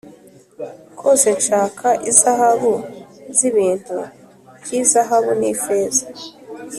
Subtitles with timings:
[0.99, 2.73] kose nshaka izahabu
[3.37, 3.97] z ibintu
[4.61, 6.05] by izahabu n ifeza